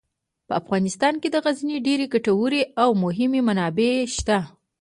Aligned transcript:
په 0.47 0.53
افغانستان 0.61 1.13
کې 1.21 1.29
د 1.31 1.35
غزني 1.45 1.77
ډیرې 1.87 2.05
ګټورې 2.13 2.61
او 2.81 2.89
مهمې 3.03 3.41
منابع 3.47 3.93
شته. 4.15 4.37